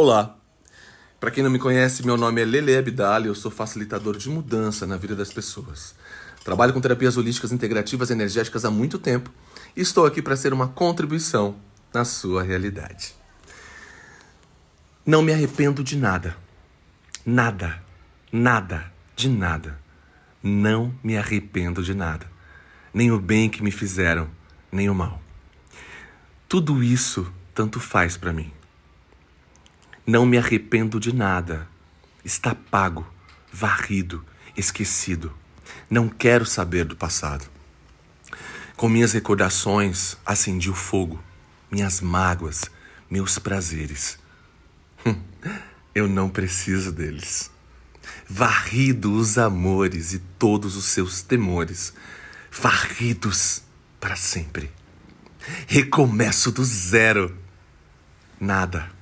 [0.00, 0.38] Olá!
[1.18, 4.86] Para quem não me conhece, meu nome é Lele Abdali, eu sou facilitador de mudança
[4.86, 5.92] na vida das pessoas.
[6.44, 9.28] Trabalho com terapias holísticas integrativas energéticas há muito tempo
[9.76, 11.56] e estou aqui para ser uma contribuição
[11.92, 13.12] na sua realidade.
[15.04, 16.36] Não me arrependo de nada.
[17.26, 17.82] Nada.
[18.30, 18.92] Nada.
[19.16, 19.80] De nada.
[20.40, 22.30] Não me arrependo de nada.
[22.94, 24.30] Nem o bem que me fizeram,
[24.70, 25.20] nem o mal.
[26.48, 28.52] Tudo isso tanto faz para mim.
[30.08, 31.68] Não me arrependo de nada.
[32.24, 33.06] Está pago,
[33.52, 34.24] varrido,
[34.56, 35.34] esquecido.
[35.90, 37.46] Não quero saber do passado.
[38.74, 41.22] Com minhas recordações, acendi o fogo,
[41.70, 42.70] minhas mágoas,
[43.10, 44.18] meus prazeres.
[45.94, 47.50] Eu não preciso deles.
[48.26, 51.92] Varrido os amores e todos os seus temores,
[52.50, 53.62] varridos
[54.00, 54.70] para sempre.
[55.66, 57.36] Recomeço do zero.
[58.40, 58.96] Nada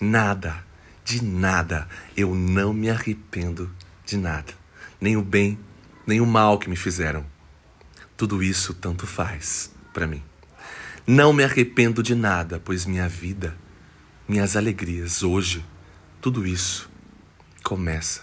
[0.00, 0.64] Nada,
[1.04, 3.70] de nada, eu não me arrependo
[4.04, 4.52] de nada.
[5.00, 5.58] Nem o bem,
[6.06, 7.24] nem o mal que me fizeram.
[8.16, 10.22] Tudo isso tanto faz para mim.
[11.06, 13.56] Não me arrependo de nada, pois minha vida,
[14.26, 15.64] minhas alegrias hoje,
[16.20, 16.90] tudo isso
[17.62, 18.22] começa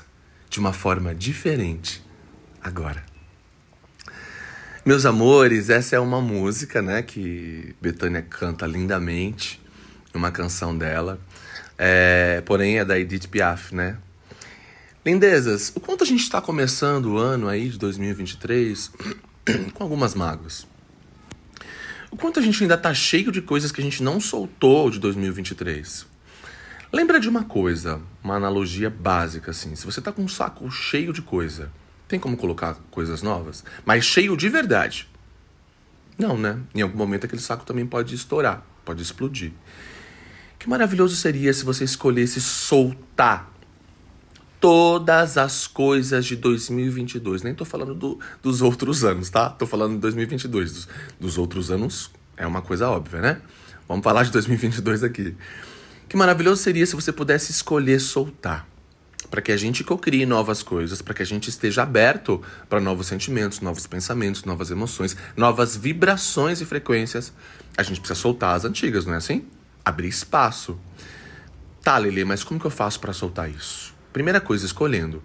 [0.50, 2.04] de uma forma diferente
[2.62, 3.06] agora.
[4.84, 9.62] Meus amores, essa é uma música, né, que Betânia canta lindamente,
[10.12, 11.20] uma canção dela.
[11.84, 13.98] É, porém, é da Edith Piaf, né?
[15.04, 18.92] Lindezas, o quanto a gente está começando o ano aí de 2023
[19.74, 20.68] com algumas mágoas.
[22.12, 25.00] O quanto a gente ainda tá cheio de coisas que a gente não soltou de
[25.00, 26.06] 2023.
[26.94, 29.76] Lembra de uma coisa, uma analogia básica assim.
[29.76, 31.72] Se você tá com um saco cheio de coisa,
[32.08, 33.64] tem como colocar coisas novas?
[33.84, 35.09] Mas cheio de verdade.
[36.16, 36.59] Não, né?
[36.76, 39.52] Em algum momento aquele saco também pode estourar, pode explodir.
[40.62, 43.52] Que maravilhoso seria se você escolhesse soltar
[44.59, 47.41] todas as coisas de 2022.
[47.41, 49.50] Nem tô falando do, dos outros anos, tá?
[49.50, 50.72] Tô falando de 2022.
[50.72, 50.88] Dos,
[51.19, 53.41] dos outros anos é uma coisa óbvia, né?
[53.88, 55.36] Vamos falar de 2022 aqui.
[56.08, 58.68] Que maravilhoso seria se você pudesse escolher soltar.
[59.31, 63.07] Para que a gente cocrie novas coisas, para que a gente esteja aberto para novos
[63.07, 67.34] sentimentos, novos pensamentos, novas emoções, novas vibrações e frequências.
[67.75, 69.44] A gente precisa soltar as antigas, não é assim?
[69.84, 70.80] Abrir espaço.
[71.84, 73.94] Tá, Lele, mas como que eu faço para soltar isso?
[74.14, 75.22] Primeira coisa, escolhendo.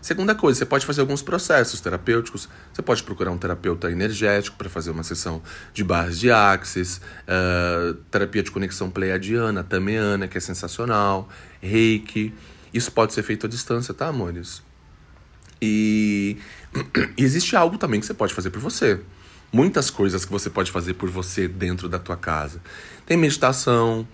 [0.00, 2.48] Segunda coisa, você pode fazer alguns processos terapêuticos.
[2.72, 5.42] Você pode procurar um terapeuta energético para fazer uma sessão
[5.72, 11.28] de barras de axis, uh, terapia de conexão pleiadiana, tameana, que é sensacional,
[11.60, 12.32] reiki.
[12.72, 14.62] Isso pode ser feito à distância, tá, amores?
[15.60, 16.36] E,
[17.16, 19.00] e existe algo também que você pode fazer por você
[19.52, 22.60] muitas coisas que você pode fazer por você dentro da tua casa.
[23.04, 24.06] Tem meditação,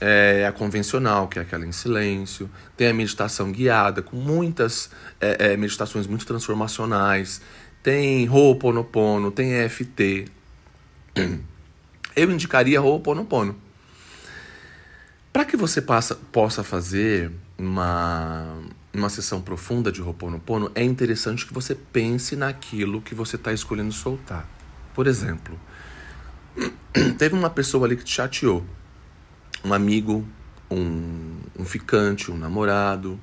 [0.00, 2.50] é, a convencional, que é aquela em silêncio.
[2.76, 4.90] Tem a meditação guiada, com muitas
[5.20, 7.42] é, é, meditações muito transformacionais.
[7.82, 10.26] Tem Ho'oponopono, tem EFT.
[12.16, 13.56] Eu indicaria Ho'oponopono.
[15.32, 18.58] Para que você passa, possa fazer uma,
[18.92, 23.92] uma sessão profunda de Ho'oponopono, é interessante que você pense naquilo que você está escolhendo
[23.92, 24.48] soltar.
[25.00, 25.58] Por exemplo,
[27.16, 28.62] teve uma pessoa ali que te chateou.
[29.64, 30.28] Um amigo,
[30.70, 33.18] um, um ficante, um namorado.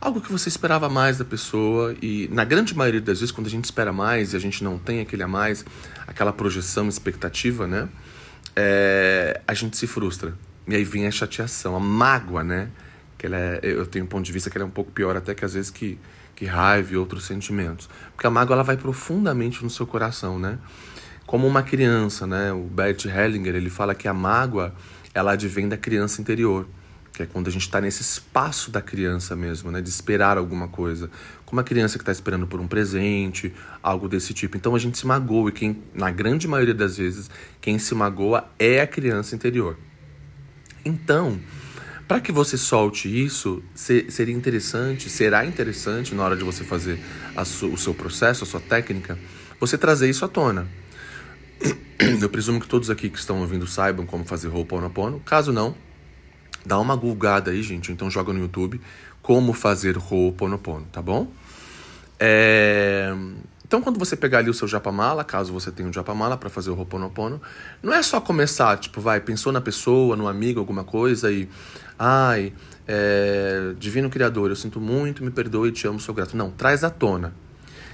[0.00, 3.50] Algo que você esperava mais da pessoa e na grande maioria das vezes quando a
[3.50, 5.64] gente espera mais e a gente não tem aquele a mais,
[6.06, 7.88] aquela projeção, expectativa, né?
[8.54, 10.38] É, a gente se frustra.
[10.68, 12.68] E aí vem a chateação, a mágoa, né?
[13.22, 15.16] Que ela é, eu tenho um ponto de vista que ela é um pouco pior
[15.16, 15.96] até que às vezes que,
[16.34, 17.88] que raiva e outros sentimentos.
[18.16, 20.58] Porque a mágoa ela vai profundamente no seu coração, né?
[21.24, 22.52] Como uma criança, né?
[22.52, 24.74] O Bert Hellinger, ele fala que a mágoa,
[25.14, 26.66] ela advém da criança interior.
[27.12, 29.80] Que é quando a gente está nesse espaço da criança mesmo, né?
[29.80, 31.08] De esperar alguma coisa.
[31.46, 34.56] Como a criança que está esperando por um presente, algo desse tipo.
[34.56, 37.30] Então a gente se magoa e quem, na grande maioria das vezes,
[37.60, 39.78] quem se magoa é a criança interior.
[40.84, 41.38] Então,
[42.12, 47.00] para que você solte isso, seria interessante, será interessante na hora de você fazer
[47.34, 49.18] o seu processo, a sua técnica,
[49.58, 50.68] você trazer isso à tona.
[52.20, 55.20] Eu presumo que todos aqui que estão ouvindo saibam como fazer Ho'oponopono.
[55.20, 55.74] Caso não,
[56.66, 57.90] dá uma googada aí, gente.
[57.90, 58.78] Então joga no YouTube
[59.22, 61.32] como fazer Ho'oponopono, tá bom?
[62.20, 63.10] É...
[63.72, 66.68] Então, quando você pegar ali o seu japamala, caso você tenha um japamala para fazer
[66.68, 67.40] o Ho'oponopono,
[67.82, 71.48] não é só começar, tipo, vai, pensou na pessoa, no amigo, alguma coisa e...
[71.98, 72.52] Ai,
[72.86, 73.72] é...
[73.78, 76.36] Divino Criador, eu sinto muito, me perdoe, te amo, sou grato.
[76.36, 77.32] Não, traz à tona.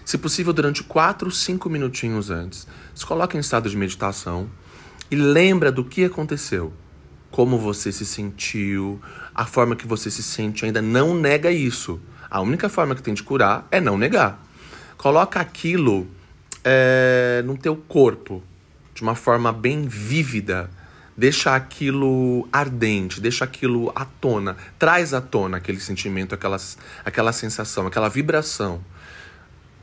[0.05, 2.67] Se possível, durante 4, 5 minutinhos antes.
[2.93, 4.51] Se coloca em estado de meditação
[5.09, 6.73] e lembra do que aconteceu.
[7.31, 9.01] como você se sentiu,
[9.33, 12.01] a forma que você se sente, ainda não nega isso.
[12.29, 14.48] A única forma que tem de curar é não negar.
[14.99, 16.09] Coloca aquilo
[16.65, 18.43] é, no teu corpo,
[18.93, 20.69] de uma forma bem vívida.
[21.17, 24.57] Deixa aquilo ardente, deixa aquilo à tona.
[24.77, 28.85] Traz à tona aquele sentimento, aquelas, aquela sensação, aquela vibração,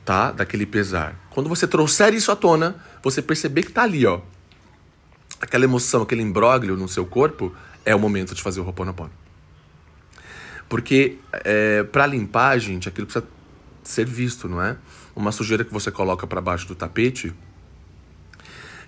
[0.04, 0.32] tá?
[0.32, 1.16] Daquele pesar.
[1.30, 4.20] Quando você trouxer isso à tona, você perceber que tá ali, ó.
[5.40, 7.54] Aquela emoção, aquele imbróglio no seu corpo,
[7.86, 9.12] é o momento de fazer o Ho'oponopono.
[10.68, 13.26] Porque é, para limpar, gente, aquilo precisa
[13.88, 14.76] ser visto, não é?
[15.14, 17.34] Uma sujeira que você coloca para baixo do tapete,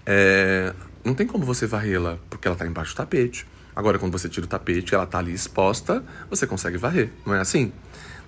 [0.05, 0.75] é,
[1.05, 3.47] não tem como você varrê-la, porque ela está embaixo do tapete.
[3.75, 7.41] Agora, quando você tira o tapete, ela está ali exposta, você consegue varrer, não é
[7.41, 7.73] assim?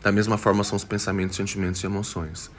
[0.03, 2.51] Da mesma forma são os pensamentos, sentimentos e emoções.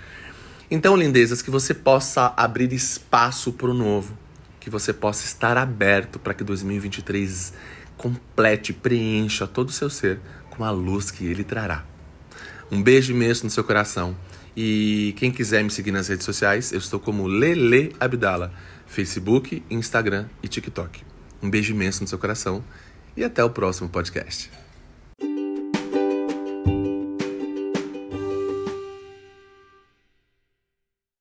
[0.69, 4.17] Então, lindezas, que você possa abrir espaço para o novo,
[4.59, 7.53] que você possa estar aberto para que 2023
[7.97, 10.19] complete, preencha todo o seu ser
[10.49, 11.90] com a luz que ele trará.
[12.71, 14.15] Um beijo imenso no seu coração.
[14.55, 18.53] E quem quiser me seguir nas redes sociais, eu estou como Lele Abdala,
[18.87, 21.03] Facebook, Instagram e TikTok.
[21.43, 22.63] Um beijo imenso no seu coração
[23.15, 24.49] e até o próximo podcast.